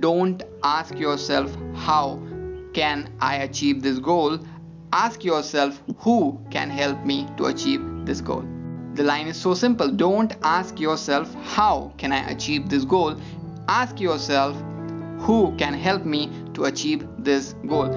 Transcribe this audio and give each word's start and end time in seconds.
don't 0.00 0.42
ask 0.64 0.98
yourself 0.98 1.56
how 1.74 2.18
can 2.74 3.08
I 3.20 3.36
achieve 3.36 3.82
this 3.82 3.98
goal. 3.98 4.38
Ask 4.92 5.24
yourself 5.24 5.80
who 5.98 6.40
can 6.50 6.70
help 6.70 7.04
me 7.04 7.26
to 7.36 7.46
achieve 7.46 7.80
this 8.04 8.20
goal. 8.20 8.44
The 8.94 9.02
line 9.02 9.26
is 9.26 9.36
so 9.36 9.54
simple. 9.54 9.90
Don't 9.90 10.34
ask 10.42 10.80
yourself 10.80 11.34
how 11.44 11.92
can 11.96 12.12
I 12.12 12.30
achieve 12.30 12.68
this 12.68 12.84
goal. 12.84 13.16
Ask 13.68 14.00
yourself 14.00 14.56
who 15.20 15.54
can 15.56 15.72
help 15.74 16.04
me 16.04 16.30
to 16.54 16.64
achieve 16.64 17.06
this 17.18 17.54
goal. 17.66 17.88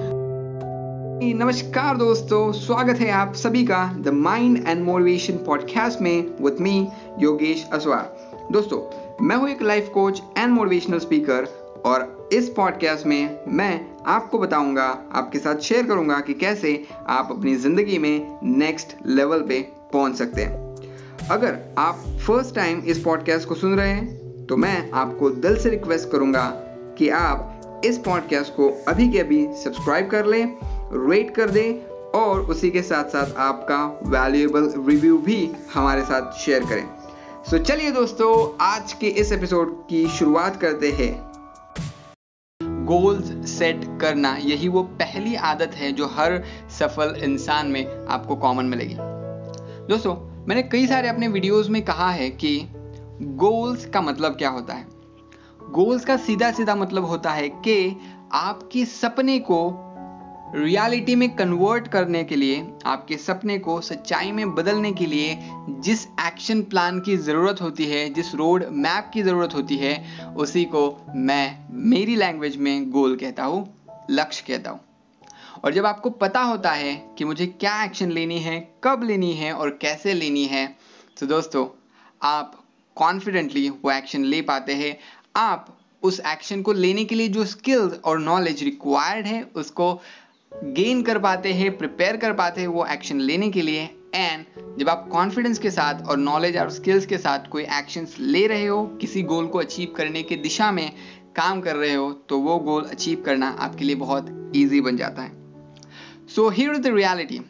नमस्कार 1.22 1.96
दोस्तों 1.96 2.40
स्वागत 2.52 2.98
है 3.00 3.10
आप 3.10 3.34
सभी 3.34 3.64
का 3.66 3.84
the 3.98 4.08
mind 4.14 4.56
and 4.68 4.84
motivation 4.84 5.36
podcast 5.46 6.00
में 6.00 6.42
with 6.44 6.56
me 6.60 6.76
Yogesh 7.20 7.66
असवार 7.72 8.48
दोस्तों 8.52 8.80
मैं 9.26 9.36
हूं 9.36 9.48
एक 9.48 9.62
life 9.62 9.88
coach 9.94 10.22
and 10.38 10.52
motivational 10.52 10.98
speaker 10.98 11.59
और 11.85 12.29
इस 12.33 12.49
पॉडकास्ट 12.49 13.05
में 13.05 13.39
मैं 13.47 13.95
आपको 14.07 14.39
बताऊँगा 14.39 14.83
आपके 15.11 15.39
साथ 15.39 15.55
शेयर 15.55 15.85
करूँगा 15.85 16.19
कि 16.19 16.33
कैसे 16.33 16.87
आप 17.07 17.27
अपनी 17.31 17.55
ज़िंदगी 17.55 17.97
में 17.97 18.39
नेक्स्ट 18.43 18.95
लेवल 19.05 19.41
पे 19.41 19.61
पहुँच 19.93 20.15
सकते 20.15 20.41
हैं। 20.41 20.71
अगर 21.31 21.75
आप 21.77 22.03
फ़र्स्ट 22.27 22.55
टाइम 22.55 22.79
इस 22.79 22.99
पॉडकास्ट 22.99 23.47
को 23.47 23.55
सुन 23.55 23.75
रहे 23.75 23.89
हैं 23.89 24.45
तो 24.45 24.57
मैं 24.57 24.91
आपको 24.91 25.29
दिल 25.29 25.57
से 25.57 25.69
रिक्वेस्ट 25.69 26.11
करूँगा 26.11 26.43
कि 26.97 27.09
आप 27.09 27.47
इस 27.85 27.97
पॉडकास्ट 27.97 28.53
को 28.53 28.83
अभी 28.87 29.11
के 29.11 29.19
अभी 29.19 29.47
सब्सक्राइब 29.53 30.09
कर 30.09 30.25
लें 30.25 30.57
रेट 31.09 31.35
कर 31.35 31.49
दें 31.49 31.85
और 32.19 32.41
उसी 32.41 32.71
के 32.71 32.81
साथ 32.81 33.03
साथ 33.03 33.37
आपका 33.37 33.99
वैल्यूएबल 34.03 34.73
रिव्यू 34.87 35.17
भी 35.17 35.51
हमारे 35.73 36.01
साथ 36.01 36.31
शेयर 36.31 36.63
करें। 36.63 36.89
सो 37.49 37.57
so, 37.57 37.63
चलिए 37.63 37.91
दोस्तों 37.91 38.57
आज 38.61 38.93
के 38.93 39.07
इस 39.07 39.31
एपिसोड 39.31 39.87
की 39.89 40.07
शुरुआत 40.07 40.61
करते 40.61 40.91
हैं। 40.91 41.30
गोल्स 42.91 43.49
सेट 43.49 43.99
करना, 44.01 44.37
यही 44.41 44.67
वो 44.67 44.83
पहली 44.83 45.35
आदत 45.35 45.71
है 45.73 45.91
जो 45.91 46.07
हर 46.07 46.43
सफल 46.79 47.15
इंसान 47.23 47.67
में 47.67 48.05
आपको 48.07 48.35
कॉमन 48.35 48.65
मिलेगी। 48.65 48.95
दोस्तों, 49.87 50.45
मैंने 50.47 50.63
कई 50.63 50.87
सारे 50.87 51.07
अपने 51.07 51.27
वीडियोस 51.27 51.69
में 51.69 51.85
कहा 51.85 52.11
है 52.11 52.29
कि 52.29 52.67
गोल्स 53.21 53.85
का 53.85 54.01
मतलब 54.01 54.31
क्या 54.31 54.49
होता 54.49 54.73
है? 54.73 54.87
गोल्स 55.69 56.05
का 56.05 56.17
सीधा 56.17 56.51
सीधा 56.51 56.75
मतलब 56.75 57.05
होता 57.05 57.31
है 57.31 57.49
कि 57.49 57.97
आपके 58.31 58.85
सपने 58.85 59.39
को 59.39 59.87
रियलिटी 60.55 61.15
में 61.15 61.29
कन्वर्ट 61.35 61.87
करने 61.87 62.23
के 62.23 62.35
लिए, 62.35 62.63
आपके 62.85 63.17
सपने 63.17 63.57
को 63.59 63.79
सच्चाई 63.81 64.31
में 64.31 64.53
बदलने 64.55 64.91
के 64.93 65.05
लिए 65.05 65.37
जिस 65.81 66.05
एक्शन 66.21 66.61
प्लान 66.63 66.99
की 66.99 67.15
ज़रूरत 67.17 67.61
होती 67.61 67.85
है, 67.85 68.09
जिस 68.09 68.33
रोड 68.35 68.65
मैप 68.71 69.09
की 69.13 69.23
ज़रूरत 69.23 69.53
होती 69.53 69.77
है, 69.77 70.33
उसी 70.35 70.63
को 70.65 70.83
मैं 71.15 71.67
मेरी 71.89 72.15
लैंग्वेज 72.15 72.57
में 72.57 72.89
गोल 72.91 73.15
कहता 73.15 73.43
हूँ, 73.43 73.65
लक्ष्य 74.11 74.43
कहता 74.47 74.71
हूँ। 74.71 74.79
और 75.63 75.73
जब 75.73 75.85
आपको 75.85 76.09
पता 76.09 76.41
होता 76.41 76.71
है 76.71 76.95
कि 77.17 77.25
मुझे 77.25 77.45
क्या 77.47 77.83
एक्शन 77.83 78.11
लेनी 78.11 78.39
है, 78.39 78.59
कब 78.83 79.03
लेनी 79.03 79.33
है 79.33 79.53
और 79.53 79.77
कैसे 79.81 80.13
लेनी 80.13 80.45
है 80.45 80.65
तो 81.19 81.25
दोस्तों, 81.27 81.67
आप 82.21 82.63
कॉन्फिडेंटली 82.97 83.69
वो 83.69 83.91
एक्शन 83.91 84.23
ले 84.23 84.41
पाते 84.41 84.73
हैं। 84.75 84.97
आप 85.35 85.77
उस 86.03 86.19
एक्शन 86.27 86.61
को 86.61 86.73
लेने 86.73 87.03
के 87.05 87.15
लिए 87.15 87.27
जो 87.27 87.43
स्किल्स 87.45 87.99
और 88.05 88.19
नॉलेज 88.19 88.63
रिक्वायर्ड 88.63 89.25
है, 89.25 89.41
उसको 89.55 90.01
गेन 90.51 91.01
कर 91.03 91.17
पाते 91.19 91.53
हैं 91.53 91.77
प्रिपेयर 91.77 92.17
कर 92.17 92.33
पाते 92.33 92.61
हैं 92.61 92.67
वो 92.67 92.85
एक्शन 92.85 93.19
लेने 93.19 93.49
के 93.51 93.61
लिए। 93.61 93.83
एंड 94.15 94.45
जब 94.79 94.89
आप 94.89 95.07
कॉन्फिडेंस 95.11 95.59
के 95.59 95.71
साथ 95.71 96.01
और 96.01 96.17
नॉलेज 96.17 96.57
और 96.57 96.69
स्किल्स 96.69 97.05
के 97.05 97.17
साथ 97.17 97.47
कोई 97.47 97.63
एक्शंस 97.63 98.15
ले 98.19 98.45
रहे 98.47 98.65
हो, 98.65 98.85
किसी 99.01 99.23
गोल 99.23 99.47
को 99.47 99.59
अचीव 99.59 99.93
करने 99.97 100.23
की 100.23 100.35
दिशा 100.35 100.71
में 100.71 100.91
काम 101.35 101.61
कर 101.61 101.75
रहे 101.75 101.93
हो 101.93 102.11
तो 102.29 102.39
वो 102.39 102.57
गोल 102.59 102.83
अचीव 102.83 103.23
करना 103.25 103.49
आपके 103.59 103.85
लिए 103.85 103.95
बहुत 103.95 104.51
ईजी 104.55 104.81
बन 104.81 104.97
जाता 104.97 105.21
है। 105.21 105.31
सो 106.35 106.49
हियर 106.49 106.77
द 106.77 106.87
रियलिटी 106.87 107.41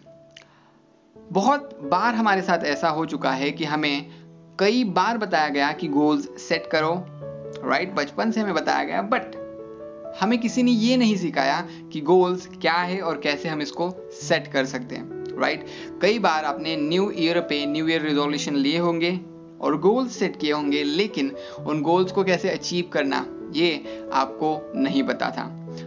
बहुत 1.32 1.80
बार 1.84 2.16
हमारे 2.16 2.42
साथ 2.42 2.64
ऐसा 2.64 2.90
हो 2.90 3.06
चुका 3.06 3.32
है 3.32 3.52
कि 3.52 3.66
हमें 3.66 4.12
कई 4.60 4.84
बार 4.84 5.18
बताया 5.18 5.50
गया 5.50 5.72
कि 5.72 5.88
गोल्स 5.88 6.30
सेट 6.42 6.70
करो 6.72 7.06
राइट 7.70 7.90
right? 7.90 8.02
बचपन 8.02 8.32
से 8.32 8.42
हमें 8.42 8.54
बताया 8.54 8.84
गया 8.84 9.02
बट 9.02 9.41
हमें 10.20 10.40
किसी 10.40 10.64
ने 10.64 10.72
ये 10.72 10.98
नहीं 10.98 11.16
सिखाया 11.18 11.60
कि 11.94 12.02
गोल्स 12.02 12.48
क्या 12.62 12.74
है 12.74 13.00
और 13.02 13.20
कैसे 13.20 13.50
हम 13.50 13.62
इसको 13.62 13.90
सेट 14.22 14.48
कर 14.48 14.66
सकते 14.66 14.96
हैं 14.96 15.40
राइट 15.40 15.60
right? 15.60 16.02
कई 16.02 16.20
बार 16.20 16.46
आपने 16.46 16.76
न्यू 16.78 17.12
ईयर 17.12 17.40
पे 17.40 17.66
न्यू 17.66 17.88
ईयर 17.88 18.02
रिजोल्यूशन 18.02 18.56
लिए 18.56 18.78
होंगे 18.78 19.20
और 19.62 19.78
गोल्स 19.80 20.18
सेट 20.18 20.36
किए 20.36 20.52
होंगे, 20.52 20.84
लेकिन 20.84 21.32
उन 21.60 21.82
गोल्स 21.82 22.12
को 22.12 22.24
कैसे 22.24 22.50
अचीव 22.50 22.90
करना, 22.94 23.26
ये 23.54 24.08
आपको 24.14 24.72
नहीं 24.76 25.04
पता 25.04 25.30
था 25.30 25.46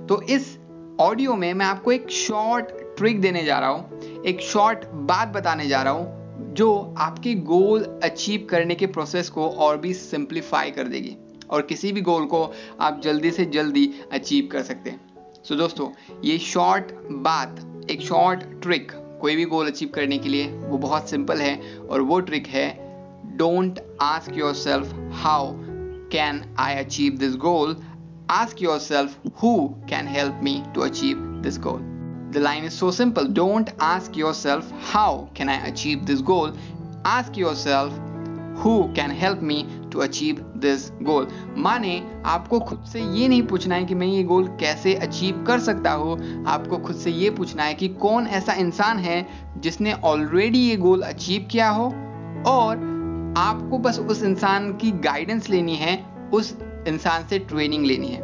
तो 0.08 0.20
इस 0.22 0.56
ऑडियो 1.00 1.34
में 1.34 1.52
मैं 1.54 1.66
आपको 1.66 1.92
एक 1.92 2.10
शॉर्ट 2.10 2.66
ट्रिक 2.98 3.20
देने 3.20 3.44
जा 3.44 3.58
रहा 3.58 3.68
हूँ, 3.68 4.22
एक 4.26 4.40
शॉर्ट 4.40 4.84
बात 5.04 5.28
बताने 5.28 5.66
जा 5.68 5.82
रहा 5.82 5.92
हूँ, 5.92 6.54
जो 6.54 6.94
आपके 6.98 7.34
गोल 7.34 7.84
अचीव 8.04 8.46
करने 8.50 8.74
के 8.74 8.86
प्रोसेस 8.86 9.28
को 9.28 9.48
और 9.48 9.78
भी 9.78 9.94
सिंप्लीफाई 9.94 10.70
कर 10.70 10.88
देगी 10.88 11.16
और 11.50 11.62
किसी 11.62 11.92
भी 11.92 12.00
गोल 12.00 12.24
को 12.24 12.52
आप 12.80 13.00
जल्दी 13.04 13.30
से 13.30 13.44
जल्दी 13.44 13.90
अचीव 14.12 14.48
कर 14.52 14.62
सकते 14.62 14.90
हैं। 14.90 15.00
सो 15.44 15.54
so, 15.54 15.60
दोस्तों 15.60 15.88
ये 16.24 16.38
शॉर्ट 16.38 16.92
बात 17.12 17.86
एक 17.90 18.00
शॉर्ट 18.00 18.40
ट्रिक 18.62 18.92
कोई 19.20 19.36
भी 19.36 19.44
गोल 19.44 19.66
अचीव 19.66 19.88
करने 19.94 20.18
के 20.18 20.28
लिए 20.28 20.46
वो 20.48 20.78
बहुत 20.78 21.10
सिंपल 21.10 21.40
है 21.40 21.78
और 21.78 22.00
वो 22.00 22.20
ट्रिक 22.20 22.46
है 22.46 22.68
don't 23.36 23.80
ask 24.02 24.36
yourself 24.54 24.94
how 25.12 25.52
can 26.12 26.42
I 26.58 26.74
achieve 26.74 27.12
this 27.12 27.36
goal 27.36 27.76
ask 28.30 28.62
yourself 28.78 29.18
who 29.42 29.56
can 29.90 30.08
help 30.08 30.40
me 30.42 30.62
to 30.74 30.80
achieve 30.80 31.16
this 31.16 31.58
goal 31.58 31.80
the 32.34 32.36
line 32.36 32.64
is 32.64 32.72
so 32.72 32.90
simple 32.92 33.28
don't 33.28 33.70
ask 33.80 34.18
yourself 34.34 34.72
how 34.92 35.24
can 35.36 35.48
I 35.48 35.70
achieve 35.70 35.98
this 35.98 36.22
goal 36.22 36.54
ask 37.06 37.38
yourself 37.54 38.62
who 38.64 38.82
can 38.96 39.10
help 39.10 39.40
me 39.42 39.64
to 39.92 39.98
achieve 39.98 40.36
this 40.64 40.90
goal 41.02 41.28
माने, 41.58 42.00
आपको 42.26 42.60
खुद 42.60 42.84
से 42.92 43.00
ये 43.00 43.28
नहीं 43.28 43.42
पूछना 43.42 43.74
है 43.74 43.84
कि 43.84 43.94
मैं 43.94 44.06
ये 44.06 44.22
गोल 44.24 44.46
कैसे 44.60 44.94
अचीव 44.94 45.44
कर 45.46 45.60
सकता 45.60 45.92
हूँ। 45.92 46.44
आपको 46.46 46.78
खुद 46.78 46.96
से 46.96 47.10
ये 47.10 47.30
पूछना 47.30 47.62
है 47.62 47.74
कि 47.74 47.88
कौन 47.88 48.26
ऐसा 48.26 48.52
इंसान 48.52 48.98
है 48.98 49.26
जिसने 49.56 49.92
ऑलरेडी 49.92 50.58
ये 50.58 50.76
गोल 50.76 51.02
अचीव 51.02 51.48
किया 51.50 51.68
हो? 51.70 51.86
और 52.46 52.92
आपको 53.38 53.78
बस 53.78 53.98
उस 53.98 54.22
इंसान 54.22 54.72
की 54.72 54.90
गाइडेंस 54.90 55.48
लेनी 55.50 55.76
है, 55.76 55.94
उस 56.34 56.58
इंसान 56.88 57.24
से 57.24 57.38
ट्रेनिंग 57.38 57.86
लेनी 57.86 58.08
है। 58.08 58.20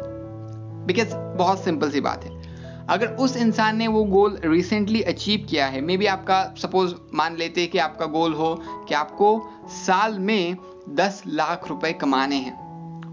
बिकॉज़ 0.85 1.15
बहुत 1.37 1.63
सिंपल 1.63 1.91
सी 1.91 2.01
बात 2.01 2.23
है। 2.23 2.41
अगर 2.89 3.07
उस 3.07 3.37
इंसान 3.37 3.77
ने 3.77 3.87
वो 3.87 4.03
गोल 4.03 4.39
रिसेंटली 4.45 5.01
अचीव 5.01 5.45
किया 5.49 5.65
है 5.65 5.81
मे 5.81 5.97
बी 5.97 6.05
आपका 6.05 6.43
सपोज़ 6.57 6.95
मान 7.13 7.35
लेते 7.37 7.61
हैं 7.61 7.69
कि 7.69 7.77
आपका 7.77 8.05
गोल 8.05 8.33
हो 8.33 8.55
कि 8.87 8.93
आपको 8.93 9.29
साल 9.67 10.19
में 10.19 10.55
दस 10.89 11.21
लाख 11.27 11.67
रुपए 11.69 11.91
कमाने 11.93 12.35
हैं 12.35 12.59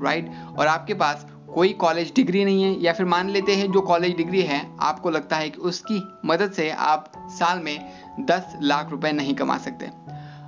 राइट 0.02 0.30
और 0.58 0.66
आपके 0.66 0.94
पास 0.94 1.26
कोई 1.54 1.72
कॉलेज 1.72 2.12
डिग्री 2.16 2.44
नहीं 2.44 2.62
है, 2.62 2.80
या 2.80 2.92
फिर 2.92 3.06
मान 3.06 3.30
लेते 3.30 3.54
हैं 3.54 3.70
जो 3.72 3.80
कॉलेज 3.80 4.16
डिग्री 4.16 4.42
है, 4.42 4.60
आपको 4.80 5.10
लगता 5.10 5.36
है 5.36 5.48
कि 5.50 5.60
उसकी 5.60 6.02
मदद 6.26 6.52
से 6.52 6.70
आप 6.70 7.12
साल 7.30 7.58
में 7.58 7.78
दस 8.20 8.56
लाख 8.62 8.90
रुपए 8.90 9.12
नहीं 9.12 9.34
कमा 9.34 9.58
सकते। 9.58 9.86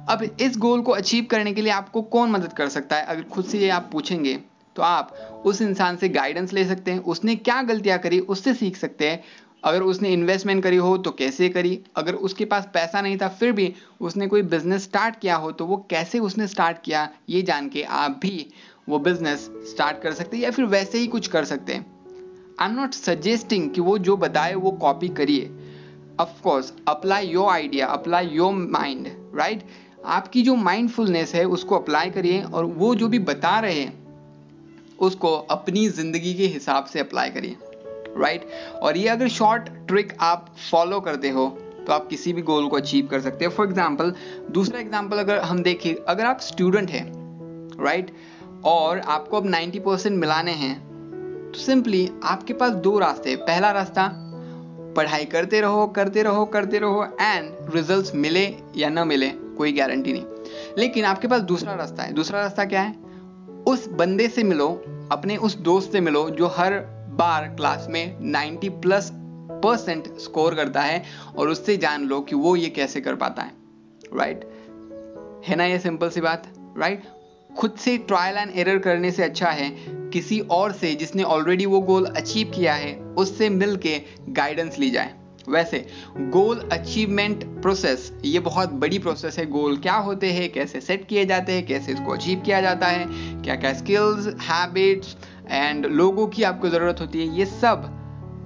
अब 0.08 0.22
इस 0.40 0.56
गोल 0.58 0.82
को 0.82 0.92
अचीव 0.92 1.26
करने 1.30 1.52
के 1.52 1.62
लिए 1.62 1.72
आपको 1.72 2.02
कौन 2.04 2.30
मदद 2.30 2.52
कर 2.52 2.68
सकता 2.68 2.96
है? 2.96 3.04
अगर 3.04 3.22
खुद 3.24 3.44
से 3.44 3.58
ये 3.58 3.68
आप 3.70 3.88
पूछेंगे 3.92 4.38
तो 4.76 4.82
आप 4.82 5.42
उस 5.46 5.60
इंसान 5.62 5.96
से 5.96 6.08
गाइडेंस 6.08 6.52
ले 6.52 6.64
सकते 6.64 6.90
हैं, 6.90 6.98
उसने 7.00 7.34
क्या 7.36 7.60
गलतियाँ 7.62 7.98
करी, 7.98 8.18
उससे 8.20 8.54
सीख 8.54 8.76
सकते 8.76 9.08
हैं 9.08 9.22
अगर 9.62 9.82
उसने 9.82 10.12
इन्वेस्टमेंट 10.12 10.62
करी 10.62 10.76
हो 10.76 10.96
तो 10.98 11.10
कैसे 11.12 11.48
करी? 11.48 11.78
अगर 11.96 12.14
उसके 12.14 12.44
पास 12.44 12.68
पैसा 12.74 13.00
नहीं 13.00 13.16
था, 13.18 13.28
फिर 13.28 13.52
भी 13.52 13.72
उसने 14.00 14.26
कोई 14.26 14.42
बिज़नेस 14.44 14.82
स्टार्ट 14.82 15.18
किया 15.20 15.36
हो 15.36 15.50
तो 15.52 15.66
वो 15.66 15.76
कैसे 15.90 16.18
उसने 16.20 16.46
स्टार्ट 16.46 16.82
किया, 16.84 17.08
ये 17.28 17.42
जान 17.42 17.68
के 17.68 17.82
आप 17.82 18.18
भी 18.22 18.46
वो 18.88 18.98
बिज़नेस 18.98 19.50
स्टार्ट 19.70 20.02
कर 20.02 20.12
सकते 20.12 20.36
हैं 20.36 20.44
या 20.44 20.50
फिर 20.50 20.64
वैसे 20.66 20.98
ही 20.98 21.06
कुछ 21.06 21.26
कर 21.26 21.44
सकते 21.44 21.72
हैं। 21.72 21.86
आई 22.60 22.68
एम 22.68 22.74
नॉट 22.74 22.94
सजेस्टिंग 22.94 23.70
कि 23.70 23.80
वो 23.80 23.98
जो 23.98 24.16
बताए 24.16 24.54
वो 24.54 24.70
कॉपी 24.80 25.08
करिए। 25.10 25.50
Of course 26.20 26.72
apply 26.88 27.26
your 27.26 27.50
idea 27.50 27.86
apply 27.88 28.26
your 28.26 28.52
mind 28.52 29.08
right 29.34 29.64
आपकी 30.06 30.42
जो 30.42 30.54
माइंडफुलनेस 30.56 31.34
है 31.34 31.44
उसको 31.46 31.76
अप्लाई 31.76 32.10
करिए 32.10 32.42
और 32.42 32.64
वो 32.64 32.94
जो 32.94 33.08
भी 33.08 33.18
बता 33.20 33.58
रहे 33.60 33.80
हैं, 33.80 33.98
उसको 34.98 35.34
अपनी 35.50 35.88
ज़िंदगी 35.88 36.34
के 36.34 36.46
हिसाब 36.46 36.84
से 36.84 37.00
अप्लाई 37.00 37.30
करिए। 37.30 37.56
राइट? 38.16 38.46
और 38.82 38.96
ये 38.96 39.08
अगर 39.08 39.28
शॉर्ट 39.30 39.68
ट्रिक 39.88 40.12
आप 40.20 40.46
फॉलो 40.70 41.00
करते 41.00 41.30
हो 41.30 41.48
तो 41.80 41.92
आप 41.92 42.06
किसी 42.08 42.32
भी 42.32 42.42
गोल 42.42 42.68
को 42.68 42.76
अचीव 42.76 43.06
कर 43.06 43.20
सकते 43.20 43.44
हो. 43.44 43.50
फॉर 43.50 43.66
एग्ज़ाम्पल 43.66 44.12
दूसरा 44.50 44.80
एग्ज़ाम्पल 44.80 45.18
अगर 45.18 45.38
हम 45.40 45.62
देखें 45.62 45.94
अगर 45.94 46.24
आप 46.24 46.40
स्टूडेंट 46.40 46.90
हैं 46.90 47.04
राइट? 47.80 48.10
और 48.64 48.98
आपको 48.98 49.36
अब 49.36 49.46
90 49.46 49.78
परसेंट 49.78 50.16
मिलाने 50.16 50.52
हैं 50.52 50.74
तो 51.52 51.58
सिंपली 51.58 52.08
आपके 52.24 52.52
पास 52.52 52.72
दो 52.72 52.98
रास्ते 52.98 53.36
पहला 53.36 53.70
रास्ता, 53.70 54.10
पढ़ाई 54.96 55.24
करते 55.24 55.60
रहो 55.60 55.86
करते 55.86 56.22
रहो 56.22 56.44
करते 56.46 56.78
रहो 56.78 57.04
एंड 57.20 57.74
रिजल्ट्स 57.74 58.14
मिले 58.14 58.44
या 58.76 58.88
ना 58.88 59.04
मिले, 59.04 59.28
कोई 59.28 59.72
गारंटी 59.72 60.12
नहीं. 60.12 60.24
लेकिन 60.78 61.04
आपके 61.04 61.28
पास 61.28 61.40
दूसरा 61.42 61.74
रास्ता 61.74 62.02
है. 62.02 62.12
दूसरा 62.12 62.40
रास्ता 62.40 62.64
क्या 62.64 62.80
है? 62.80 62.94
उस 63.66 63.88
बंदे 63.90 64.28
से 64.28 64.42
मिलो, 64.42 64.68
अपने 65.12 65.36
उस 65.36 65.56
दोस्त 65.58 65.92
से 65.92 66.00
मिलो, 66.00 66.28
जो 66.30 66.46
हर 66.48 66.72
बार 67.16 67.46
क्लास 67.48 67.86
में 67.90 68.32
90 68.60 68.68
प्लस 68.70 69.10
परसेंट 69.64 70.18
स्कोर 70.18 70.54
करता 70.54 70.80
है 70.80 71.02
और 71.36 71.48
उससे 71.48 71.76
जान 71.76 72.04
लो 72.04 72.20
कि 72.20 72.34
वो 72.34 72.56
ये 72.56 72.68
कैसे 72.68 73.00
कर 73.00 73.14
पाता 73.14 73.42
है 73.42 73.52
राइट 74.16 74.40
right? 74.40 75.48
है 75.48 75.56
ना 75.56 75.64
ये 75.64 75.78
सिंपल 75.78 76.10
सी 76.10 76.20
बात 76.20 76.52
राइट 76.78 77.02
right? 77.02 77.20
खुद 77.56 77.74
से 77.78 77.98
ट्रायल 77.98 78.36
एंड 78.36 78.50
एरर 78.54 78.78
करने 78.78 79.10
से 79.10 79.22
अच्छा 79.22 79.48
है 79.48 79.70
किसी 79.88 80.40
और 80.40 80.72
से 80.72 80.94
जिसने 80.94 81.22
ऑलरेडी 81.22 81.66
वो 81.66 81.80
गोल 81.80 82.04
अचीव 82.04 82.52
किया 82.54 82.74
है, 82.74 83.00
उससे 83.00 83.48
मिलके 83.48 84.02
गाइडेंस 84.28 84.78
ली 84.78 84.90
जाए 84.90 85.14
वैसे 85.48 85.86
गोल 86.16 86.68
अचीवमेंट 86.72 87.44
प्रोसेस 87.44 88.12
ये 88.24 88.38
बहुत 88.38 88.72
बड़ी 88.72 88.98
प्रोसेस 88.98 89.38
है 89.38 89.46
गोल 89.46 89.76
क्या 89.76 89.94
होते 89.94 90.32
हैं, 90.32 90.52
कैसे 90.52 90.80
सेट 90.80 91.08
किए 91.08 91.24
जाते 91.26 91.52
हैं, 91.52 91.66
कैसे 91.66 91.92
इसको 91.92 92.12
अचीव 92.12 92.40
किया 92.40 92.60
जाता 92.60 92.86
है 92.86 93.06
क्या 93.42 93.56
क्या 93.56 93.72
स्किल्स 93.72 94.26
हैबिट्स 94.26 95.16
एंड 95.50 95.86
लोगों 95.86 96.26
की 96.26 96.42
आपको 96.42 96.68
ज़रूरत 96.68 97.00
होती 97.00 97.26
है 97.26 97.38
ये 97.38 97.46
सब 97.46 97.88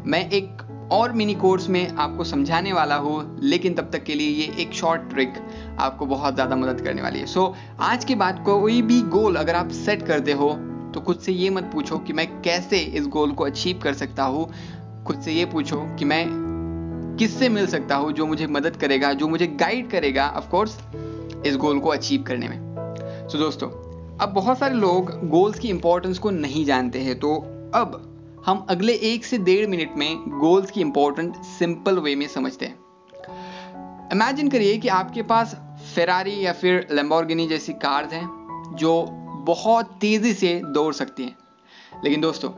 मैं 0.06 0.28
एक 0.30 0.62
और 0.92 1.12
मिनी 1.12 1.34
कोर्स 1.34 1.68
में 1.68 1.88
आपको 1.88 2.24
समझाने 2.24 2.72
वाला 2.72 2.96
हूँ 2.96 3.38
लेकिन 3.42 3.74
तब 3.74 3.90
तक 3.92 4.04
के 4.04 4.14
लिए 4.14 4.28
ये 4.28 4.62
एक 4.62 4.72
शॉर्ट 4.72 5.02
ट्रिक 5.02 5.34
आपको 5.78 6.06
बहुत 6.06 6.34
ज़्यादा 6.34 6.56
मदद 6.56 6.80
करने 6.80 7.02
वाली 7.02 7.18
है। 7.18 7.26
सो 7.26 7.40
so, 7.40 7.80
आज 7.80 8.04
के 8.04 8.14
बाद 8.14 8.42
कोई 8.44 8.82
भी 8.82 9.00
गोल 9.02 9.36
अगर 9.36 9.54
आप 9.54 9.68
सेट 9.68 10.06
करते 10.06 10.32
हो 10.32 10.52
तो 10.94 11.00
खुद 11.00 11.18
से 11.18 11.32
ये 11.32 11.50
मत 11.50 11.70
पूछो 11.72 11.98
कि 11.98 12.12
मैं 12.12 12.26
कैसे 12.42 12.78
इस 12.78 13.06
गोल 13.06 13.32
को 13.32 13.44
अचीव 13.44 13.80
कर 13.82 13.94
सकता 13.94 14.24
हूँ। 14.24 14.46
खुद 15.04 15.20
से 15.20 15.32
ये 15.32 15.44
पूछो 15.44 15.80
कि 15.98 16.04
मैं 16.04 16.26
किससे 17.18 17.48
मिल 17.48 17.66
सकता 17.66 17.96
हूँ 17.96 18.12
जो 18.12 18.26
मुझे 18.26 18.46
मदद 18.46 18.76
करेगा 18.76 19.12
जो 19.12 19.28
मुझे 19.28 19.46
गाइड 19.46 19.90
करेगा 19.90 20.28
ऑफकोर्स 20.36 20.78
इस 21.46 21.56
गोल 21.56 21.78
को 21.78 21.88
अचीव 21.88 22.22
करने 22.22 22.48
में। 22.48 22.58
सो 22.58 23.28
so, 23.28 23.44
दोस्तों 23.44 23.83
अब 24.20 24.28
बहुत 24.28 24.58
सारे 24.58 24.74
लोग 24.74 25.28
गोल्स 25.28 25.58
की 25.58 25.68
इंपॉर्टेंस 25.68 26.18
को 26.18 26.30
नहीं 26.30 26.64
जानते 26.64 26.98
हैं 26.98 27.18
तो 27.18 27.34
अब 27.74 28.42
हम 28.46 28.66
अगले 28.70 28.92
एक 28.92 29.24
से 29.24 29.38
डेढ़ 29.38 29.66
मिनट 29.66 29.96
में 29.96 30.16
गोल्स 30.40 30.70
की 30.70 30.80
इंपॉर्टेंट 30.80 31.36
सिंपल 31.36 31.98
वे 31.98 32.14
में 32.16 32.26
समझते 32.28 32.66
हैं। 32.66 34.10
इमेजिन 34.12 34.48
करिए 34.48 34.76
कि 34.78 34.88
आपके 34.88 35.22
पास 35.22 35.54
फेरारी 35.94 36.46
या 36.46 36.52
फिर 36.52 36.86
लेम्बोर्गिनी 36.92 37.46
जैसी 37.48 37.72
कार्स 37.72 38.12
हैं, 38.12 38.26
जो 38.74 39.06
बहुत 39.46 39.86
तेज़ी 40.00 40.34
से 40.34 40.62
दौड़ 40.64 40.94
सकती 40.94 41.22
हैं। 41.22 41.36
लेकिन 42.04 42.20
दोस्तों, 42.20 42.50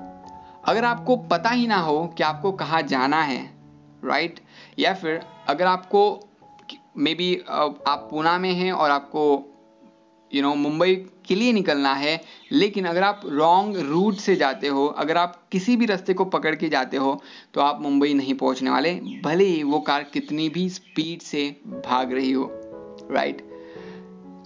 अगर 0.65 0.85
आपको 0.85 1.17
पता 1.17 1.51
ही 1.51 1.67
ना 1.67 1.79
हो 1.79 2.07
कि 2.07 2.23
आपको 2.23 2.53
कहाँ 2.53 2.83
जाना 2.83 3.23
है 3.23 3.55
राइट 4.05 4.41
या 4.79 4.95
फिर 4.95 5.21
अगर 5.49 5.67
आपको 5.67 6.21
मे 6.97 7.15
बी 7.15 7.45
आप 7.87 8.09
पूना 8.11 8.39
में 8.39 8.53
हैं 8.53 8.73
और 8.73 8.91
आपको 8.91 9.53
यू 10.31 10.43
नो 10.43 10.55
मुंबई 10.55 10.95
के 11.27 11.35
लिए 11.35 11.53
निकलना 11.53 11.93
है, 11.95 12.21
लेकिन 12.53 12.85
अगर 12.85 13.03
आप 13.03 13.21
रॉन्ग 13.27 13.77
रूट 13.81 14.17
से 14.17 14.37
जाते 14.37 14.69
हो, 14.69 14.87
अगर 14.89 15.17
आप 15.17 15.37
किसी 15.53 15.77
भी 15.77 15.87
रास्ते 15.87 16.15
को 16.15 16.25
पकड़ 16.27 16.55
के 16.55 16.69
जाते 16.69 16.97
हो 16.97 17.21
तो 17.55 17.61
आप 17.61 17.81
मुंबई 17.83 18.15
नहीं 18.15 18.35
पहुँचने 18.35 18.71
वाले, 18.71 18.93
भले 19.25 19.45
ही 19.45 19.63
वो 19.63 19.81
कार 19.81 20.03
कितनी 20.13 20.49
भी 20.49 20.69
स्पीड 20.71 21.23
से 21.23 21.49
भाग 21.87 22.13
रही 22.13 22.33
हो 22.33 22.51
राइट 23.11 23.41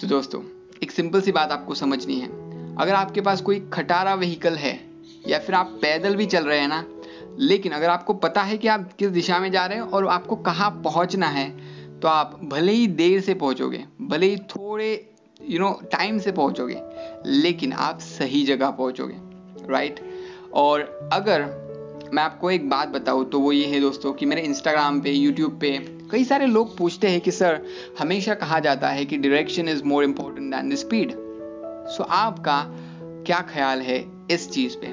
तो 0.00 0.06
दोस्तों, 0.06 0.42
एक 0.82 0.90
सिंपल 0.90 1.20
सी 1.20 1.32
बात 1.32 1.52
आपको 1.52 1.74
समझनी 1.74 2.20
है। 2.20 2.28
अगर 2.76 2.94
आपके 2.94 3.20
पास 3.20 3.40
कोई 3.40 3.60
खटारा 3.72 4.14
व्हीकल 4.14 4.54
है, 4.54 4.78
या 5.28 5.38
फिर 5.38 5.54
आप 5.54 5.78
पैदल 5.82 6.16
भी 6.16 6.26
चल 6.26 6.44
रहे 6.44 6.58
हैं 6.58 6.68
ना, 6.68 6.84
लेकिन 7.38 7.72
अगर 7.72 7.88
आपको 7.88 8.14
पता 8.14 8.42
है 8.42 8.56
कि 8.58 8.68
आप 8.68 8.92
किस 8.92 9.10
दिशा 9.10 9.38
में 9.38 9.50
जा 9.52 9.66
रहे 9.66 9.78
हो 9.78 9.86
और 9.86 10.06
आपको 10.08 10.36
कहाँ 10.38 10.70
पहुँचना 10.84 11.26
है 11.28 11.48
तो 12.00 12.08
आप 12.08 12.38
भले 12.44 12.72
ही 12.72 12.86
देर 12.88 13.20
से 13.20 13.34
पहुंचोगे, 13.34 13.84
भले 14.00 14.26
ही 14.26 14.36
थोड़े 14.36 15.09
यू 15.48 15.58
नो 15.58 15.70
टाइम 15.92 16.18
से 16.18 16.32
पहुंचोगे, 16.32 16.82
लेकिन 17.26 17.72
आप 17.72 17.98
सही 18.00 18.44
जगह 18.44 18.70
पहुंचोगे 18.70 19.16
राइट 19.70 20.00
और 20.54 20.80
अगर 21.12 21.42
मैं 22.14 22.22
आपको 22.22 22.50
एक 22.50 22.68
बात 22.70 22.88
बताऊँ 22.88 23.28
तो 23.30 23.40
वो 23.40 23.52
ये 23.52 23.66
है 23.66 23.80
दोस्तों 23.80 24.12
कि 24.12 24.26
मेरे 24.26 24.42
इंस्टाग्राम 24.42 25.00
पे 25.00 25.10
यूट्यूब 25.10 25.58
पे, 25.60 25.76
कई 26.10 26.24
सारे 26.24 26.46
लोग 26.46 26.76
पूछते 26.76 27.08
हैं 27.08 27.20
कि, 27.20 27.30
सर, 27.30 27.60
हमेशा 27.98 28.34
कहा 28.34 28.58
जाता 28.60 28.88
है 28.88 29.04
कि 29.04 29.16
direction 29.16 29.68
is 29.68 29.84
more 29.84 30.04
important 30.04 30.54
than 30.54 30.70
the 30.70 30.74
speed 30.74 31.12
so 31.88 32.02
आपका 32.02 32.64
क्या 33.26 33.40
ख्याल 33.52 33.80
है 33.80 34.04
इस 34.30 34.50
चीज़ 34.50 34.76
पे? 34.76 34.86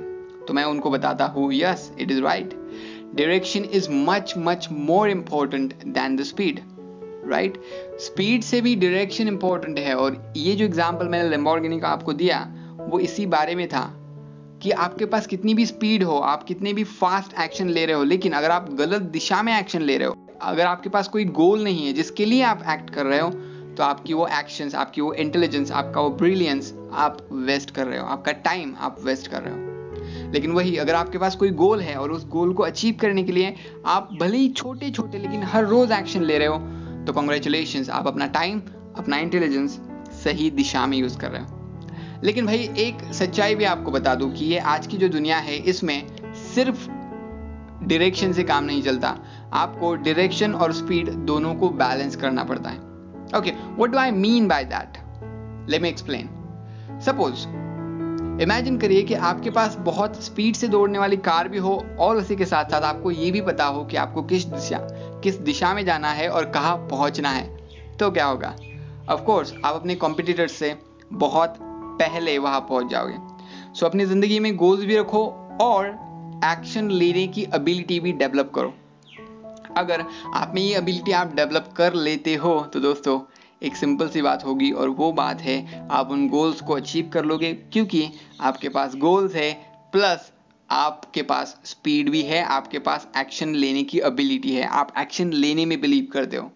तो 0.45 0.53
मैं 0.53 0.63
उनको 0.63 0.89
बताता 0.89 1.25
हूँ 1.25 1.53
yes 1.53 1.91
it 1.99 2.11
is 2.11 2.21
right 2.21 2.53
direction 3.15 3.65
is 3.65 3.87
much 3.91 4.33
much 4.37 4.67
more 4.71 5.09
important 5.09 5.73
than 5.87 6.15
the 6.15 6.23
speed 6.23 6.59
right 7.27 7.61
speed 7.99 8.43
से 8.43 8.61
भी 8.61 8.75
डायरेक्शन 8.75 9.27
इंपॉर्टेंट 9.27 9.79
है 9.79 9.95
और 9.95 10.33
ये 10.37 10.53
जो 10.53 10.65
एग्ज़ाम्पल 10.65 11.07
मैंने 11.07 11.29
लेम्बोर्गिनी 11.29 11.79
का 11.79 11.87
आपको 11.87 12.13
दिया, 12.13 12.39
वो 12.81 12.99
इसी 12.99 13.25
बारे 13.27 13.55
में 13.55 13.67
था 13.67 13.89
कि 14.61 14.71
आपके 14.71 15.05
पास 15.05 15.27
कितनी 15.27 15.53
भी 15.53 15.65
स्पीड 15.65 16.03
हो, 16.03 16.17
आप 16.17 16.43
कितने 16.43 16.73
भी 16.73 16.83
फास्ट 16.83 17.39
एक्शन 17.41 17.69
ले 17.69 17.85
रहे 17.85 17.95
हो, 17.95 18.03
लेकिन 18.03 18.33
अगर 18.33 18.51
आप 18.51 18.71
गलत 18.73 19.01
दिशा 19.11 19.41
में 19.43 19.57
एक्शन 19.59 19.81
ले 19.81 19.97
रहे 19.97 20.07
हो, 20.07 20.15
अगर 20.41 20.65
आपके 20.65 20.89
पास 20.89 21.07
कोई 21.07 21.25
गोल 21.25 21.63
नहीं 21.63 21.85
है 21.85 21.93
जिसके 21.93 22.25
लिए 22.25 22.41
आप 22.43 22.63
एक्ट 22.69 22.89
कर 22.89 23.05
रहे 23.05 23.19
हो 23.19 23.29
तो 23.77 23.83
आपकी 23.83 24.13
वो 24.13 24.27
एक्शंस 24.39 24.75
आपकी 24.75 25.01
वो 25.01 25.13
इंटेलिजेंस 25.13 25.71
आपका 25.71 26.01
वो 26.01 26.09
ब्रिलियंस 26.11 26.73
आप 26.93 27.17
वेस्ट 27.31 27.71
कर 27.71 27.87
रहे 27.87 27.99
हो, 27.99 28.05
आपका 28.05 28.31
टाइम 28.31 28.73
आप 28.79 28.95
वेस्ट 29.03 29.27
कर 29.27 29.41
रहे 29.41 29.53
हो। 29.53 29.65
लेकिन 30.33 30.51
वही, 30.51 30.75
अगर 30.77 30.95
आपके 30.95 31.17
पास 31.17 31.35
कोई 31.35 31.49
गोल 31.51 31.81
है 31.81 31.95
और 31.95 32.11
उस 32.11 32.27
गोल 32.27 32.53
को 32.53 32.63
अचीव 32.63 32.95
करने 33.01 33.23
के 33.23 33.31
लिए 33.31 33.53
आप 33.85 34.09
भले 34.19 34.37
ही 34.37 34.49
छोटे 34.49 34.89
छोटे 34.91 35.17
लेकिन 35.17 35.43
हर 35.43 35.65
रोज 35.65 35.91
एक्शन 35.91 36.23
ले 36.23 36.37
रहे 36.37 36.47
हो 36.47 36.57
तो 37.07 37.13
कॉन्ग्रेचुलेशन 37.13 37.91
आप 37.91 38.07
अपना 38.07 38.27
टाइम 38.27 38.61
अपना 38.97 39.17
इंटेलिजेंस 39.17 39.79
सही 40.23 40.51
दिशा 40.51 40.87
में 40.87 40.97
यूज़ 40.97 41.17
कर 41.17 41.31
रहे 41.31 41.41
हो। 41.41 41.79
लेकिन 42.23 42.45
भाई, 42.45 42.57
एक 42.57 43.13
सच्चाई 43.13 43.55
भी 43.55 43.63
आपको 43.63 43.91
बता 43.91 44.15
दूँ 44.15 44.31
कि 44.31 44.45
ये 44.45 44.57
आज 44.57 44.87
की 44.87 44.97
जो 44.97 45.09
दुनिया 45.09 45.37
है, 45.37 45.55
इसमें 45.55 46.07
सिर्फ़ 46.55 46.89
डायरेक्शन 47.85 48.33
से 48.33 48.43
काम 48.43 48.63
नहीं 48.63 48.81
चलता। 48.81 49.17
आपको 49.53 49.95
डायरेक्शन 49.95 50.53
और 50.53 50.73
स्पीड 50.73 51.09
दोनों 51.09 51.55
को 51.55 51.69
बैलेंस 51.69 52.15
करना 52.15 52.43
पड़ता 52.43 52.69
है। 52.69 52.77
Okay 53.37 53.51
what 53.51 53.89
do 53.89 53.97
I 53.97 54.11
mean 54.11 54.47
by 54.47 54.63
that 54.63 54.97
let 55.69 55.81
me 55.81 55.89
explain 55.89 56.29
suppose 57.05 57.66
imagine 58.41 58.77
करिए 58.77 59.03
कि 59.03 59.13
आपके 59.13 59.49
पास 59.49 59.75
बहुत 59.75 60.23
स्पीड 60.23 60.55
से 60.55 60.67
दौड़ने 60.67 60.99
वाली 60.99 61.17
कार 61.17 61.47
भी 61.47 61.57
हो 61.57 61.73
और 61.99 62.17
उसी 62.17 62.35
के 62.35 62.45
साथ 62.45 62.65
साथ 62.65 62.81
आपको 62.81 63.11
ये 63.11 63.31
भी 63.31 63.41
पता 63.41 63.65
हो 63.65 63.83
कि 63.85 63.97
आपको 63.97 64.23
किस 64.23 64.45
दिशा 64.45 64.77
किस 65.23 65.35
दिशा 65.35 65.73
में 65.73 65.83
जाना 65.85 66.11
है 66.11 66.27
और 66.29 66.45
कहाँ 66.45 66.75
पहुँचना 66.89 67.29
है। 67.29 67.97
तो 67.97 68.09
क्या 68.11 68.25
होगा? 68.25 68.55
ऑफ़ 69.09 69.21
कोर्स 69.21 69.53
आप 69.65 69.75
अपने 69.75 69.95
कॉम्पिटिटर 69.95 70.47
से 70.47 70.75
बहुत 71.13 71.55
पहले 71.61 72.37
वहाँ 72.37 72.59
पहुँच 72.59 72.91
जाओगे। 72.91 73.13
सो 73.13 73.79
so, 73.79 73.83
अपनी 73.83 74.05
ज़िंदगी 74.05 74.39
में 74.39 74.55
गोल्स 74.55 74.85
भी 74.85 74.97
रखो 74.97 75.25
और 75.61 75.87
एक्शन 76.45 76.91
लेने 76.91 77.27
की 77.27 77.47
एबिलिटी 77.55 77.99
भी 77.99 78.11
डेवलप 78.11 78.51
करो। 78.55 78.73
अगर 79.77 80.05
आप 80.33 80.51
में 80.55 80.61
ये 80.61 80.77
एबिलिटी 80.77 81.11
आप 81.11 81.33
डेवलप 81.35 81.73
कर 81.77 81.93
लेते 81.93 82.35
हो 82.35 82.59
तो 82.73 82.79
दोस्तों 82.79 83.19
एक 83.63 83.75
सिंपल 83.75 84.09
सी 84.09 84.21
बात 84.21 84.45
होगी 84.45 84.71
और 84.71 84.89
वो 84.89 85.11
बात 85.11 85.41
है 85.41 85.87
आप 85.91 86.11
उन 86.11 86.29
गोल्स 86.29 86.61
को 86.61 86.73
अचीव 86.73 87.09
कर 87.13 87.25
लोगे 87.25 87.53
क्योंकि 87.53 88.09
आपके 88.41 88.69
पास 88.69 88.95
गोल्स 88.95 89.35
है 89.35 89.53
प्लस 89.91 90.31
आपके 90.69 91.21
पास 91.21 91.59
स्पीड 91.65 92.09
भी 92.09 92.21
है 92.21 92.43
आपके 92.43 92.79
पास 92.79 93.07
एक्शन 93.17 93.55
लेने 93.55 93.83
की 93.83 93.99
एबिलिटी 93.99 94.51
है। 94.51 94.63
आप 94.63 94.93
एक्शन 94.97 95.33
लेने 95.33 95.65
में 95.65 95.81
बिलीव 95.81 96.07
करते 96.13 96.37
हो। 96.37 96.51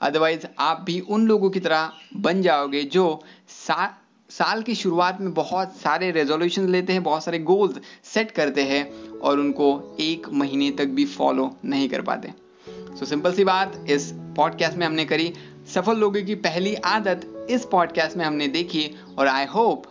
अदरवाइज़ 0.00 0.46
आप 0.58 0.80
भी 0.80 1.00
उन 1.00 1.26
लोगों 1.26 1.50
की 1.50 1.60
तरह 1.60 1.92
बन 2.16 2.42
जाओगे 2.42 2.82
जो 2.82 3.22
सा, 3.48 3.98
साल 4.30 4.62
की 4.62 4.74
शुरुआत 4.74 5.20
में 5.20 5.34
बहुत 5.34 5.76
सारे 5.76 6.10
रेजोल्यूशन 6.10 6.68
लेते 6.68 6.92
हैं 6.92 7.02
बहुत 7.02 7.24
सारे 7.24 7.38
गोल्स 7.38 7.78
सेट 8.04 8.30
करते 8.30 8.62
हैं 8.62 9.08
और 9.08 9.38
उनको 9.38 9.96
एक 10.00 10.28
महीने 10.32 10.70
तक 10.70 10.86
भी 10.86 11.04
फॉलो 11.04 11.56
नहीं 11.64 11.88
कर 11.88 12.02
पाते। 12.02 12.32
सो 12.68 13.06
सिंपल 13.06 13.32
सी 13.32 13.44
बात 13.44 13.86
इस 13.90 14.12
पॉडकास्ट 14.14 14.76
में 14.76 14.86
हमने 14.86 15.04
करी। 15.04 15.34
सफल 15.68 15.96
लोगों 15.96 16.22
की 16.22 16.34
पहली 16.34 16.74
आदत 16.74 17.46
इस 17.50 17.64
पॉडकास्ट 17.64 18.16
में 18.16 18.24
हमने 18.24 18.48
देखी 18.48 18.90
और 19.18 19.28
आई 19.28 19.44
होप 19.44 19.84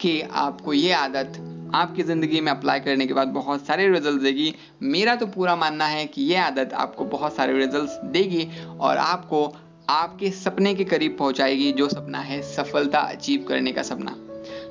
कि 0.00 0.20
आपको 0.20 0.72
ये 0.72 0.92
आदत 0.92 1.38
आपकी 1.74 2.02
ज़िंदगी 2.02 2.40
में 2.40 2.52
अप्लाई 2.52 2.80
करने 2.80 3.06
के 3.06 3.14
बाद 3.14 3.28
बहुत 3.28 3.66
सारे 3.66 3.88
रिज़ल्ट 3.88 4.22
देगी। 4.22 4.54
मेरा 4.82 5.16
तो 5.16 5.26
पूरा 5.26 5.56
मानना 5.56 5.86
है 5.86 6.06
कि 6.06 6.22
ये 6.22 6.36
आदत 6.36 6.72
आपको 6.72 7.04
बहुत 7.04 7.34
सारे 7.36 7.58
रिज़ल्ट 7.58 8.04
देगी 8.04 8.48
और 8.80 8.96
आपको 8.96 9.56
आपके 9.88 10.30
सपने 10.30 10.74
के 10.74 10.84
करीब 10.84 11.16
पहुंचाएगी, 11.18 11.72
जो 11.72 11.88
सपना 11.88 12.18
है 12.18 12.42
सफलता 12.42 12.98
अचीव 12.98 13.44
करने 13.48 13.72
का 13.72 13.82
सपना। 13.82 14.14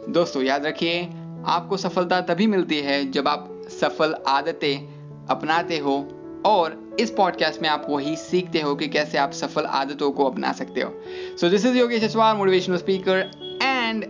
दोस्तों, 0.09 0.43
याद 0.43 0.65
रखिए, 0.65 1.03
आपको 1.45 1.77
सफलता 1.77 2.21
तभी 2.21 2.47
मिलती 2.47 2.79
है 2.79 3.11
जब 3.11 3.27
आप 3.27 3.49
सफल 3.81 4.15
आदतें 4.27 5.25
अपनाते 5.27 5.77
हो 5.77 6.16
और 6.47 6.95
इस 6.99 7.09
पॉडकास्ट 7.11 7.61
में 7.61 7.69
आप 7.69 7.85
वही 7.89 8.15
सीखते 8.15 8.59
हो 8.61 8.75
कि 8.75 8.87
कैसे 8.87 9.17
आप 9.17 9.31
सफल 9.31 9.65
आदतों 9.65 10.11
को 10.11 10.25
अपना 10.25 10.51
सकते 10.51 10.81
हो। 10.81 10.93
So 11.41 11.49
this 11.49 11.65
is 11.65 11.77
Yogesh 11.77 12.03
Achwar 12.03 12.35
motivational 12.35 12.77
speaker 12.77 13.31
and 13.63 14.05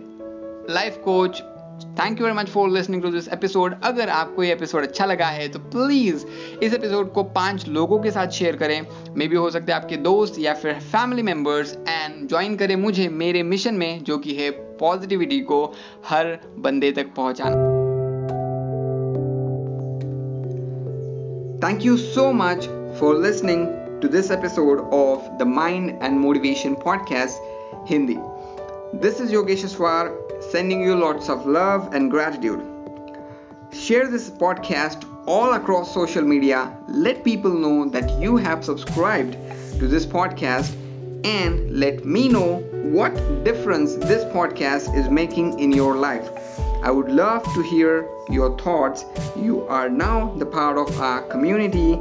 life 0.70 0.96
coach 0.96 1.42
thank 1.84 2.20
you 2.20 2.26
very 2.26 2.36
much 2.36 2.46
for 2.46 2.70
listening 2.70 3.02
to 3.02 3.10
this 3.10 3.28
episode 3.28 3.74
अगर 3.84 4.08
आपको 4.08 4.42
ये 4.42 4.52
एपिसोड 4.52 4.82
अच्छा 4.82 5.06
लगा 5.06 5.26
है 5.26 5.48
तो 5.48 5.58
प्लीज़ 5.58 6.26
इस 6.62 6.74
एपिसोड 6.74 7.12
को 7.12 7.22
पाँच 7.22 7.68
लोगों 7.68 7.98
के 7.98 8.10
साथ 8.10 8.26
शेयर 8.26 8.56
करें। 8.56 8.86
मे 9.16 9.28
भी 9.28 9.36
हो 9.36 9.50
सकते 9.50 9.72
हैं 9.72 9.80
आपके 9.80 9.96
दोस्त 9.96 10.38
या 10.38 10.54
फिर 10.54 10.74
फैमिली 10.74 11.22
मेंबर्स 11.22 11.76
एंड 11.88 12.28
ज्वाइन 12.28 12.56
करें 12.56 12.76
मुझे 12.76 13.08
मेरे 13.08 13.42
मिशन 13.42 13.74
में, 13.74 14.04
जो 14.04 14.18
कि 14.18 14.34
है 14.34 14.50
पॉजिटिविटी 14.50 15.40
को 15.40 15.74
हर 16.08 16.38
बंदे 16.58 16.92
तक 16.92 17.14
पहुंचाना। 17.16 17.87
Thank 21.60 21.84
you 21.84 21.98
so 21.98 22.32
much 22.32 22.66
for 23.00 23.14
listening 23.14 24.00
to 24.00 24.06
this 24.06 24.30
episode 24.30 24.78
of 24.92 25.38
the 25.40 25.44
Mind 25.44 25.98
and 26.00 26.20
Motivation 26.20 26.76
Podcast, 26.76 27.36
Hindi. 27.84 28.16
This 28.92 29.18
is 29.18 29.32
Yogeshwar 29.32 30.14
sending 30.52 30.80
you 30.80 30.94
lots 30.94 31.28
of 31.28 31.46
love 31.46 31.92
and 31.94 32.12
gratitude. 32.12 32.64
Share 33.72 34.06
this 34.06 34.30
podcast 34.30 35.04
all 35.26 35.54
across 35.54 35.92
social 35.92 36.22
media. 36.22 36.78
Let 36.86 37.24
people 37.24 37.52
know 37.52 37.88
that 37.88 38.20
you 38.20 38.36
have 38.36 38.64
subscribed 38.64 39.32
to 39.80 39.88
this 39.88 40.06
podcast 40.06 40.72
and 41.24 41.76
let 41.76 42.04
me 42.04 42.28
know 42.28 42.58
what 42.92 43.12
difference 43.42 43.96
this 43.96 44.22
podcast 44.32 44.96
is 44.96 45.10
making 45.10 45.58
in 45.58 45.72
your 45.72 45.96
life. 45.96 46.30
I 46.82 46.90
would 46.90 47.10
love 47.10 47.42
to 47.54 47.62
hear 47.62 48.08
your 48.28 48.56
thoughts. 48.58 49.04
You 49.36 49.66
are 49.66 49.88
now 49.88 50.32
the 50.36 50.46
part 50.46 50.78
of 50.78 51.00
our 51.00 51.22
community 51.22 52.00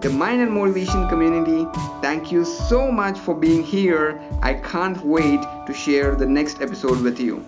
the 0.00 0.10
Mind 0.10 0.40
and 0.40 0.50
Motivation 0.50 1.08
community. 1.08 1.64
Thank 2.00 2.32
you 2.32 2.44
so 2.44 2.90
much 2.90 3.18
for 3.20 3.36
being 3.36 3.62
here. 3.62 4.20
I 4.42 4.54
can't 4.54 5.00
wait 5.04 5.40
to 5.66 5.72
share 5.72 6.16
the 6.16 6.26
next 6.26 6.60
episode 6.60 7.00
with 7.02 7.20
you. 7.20 7.46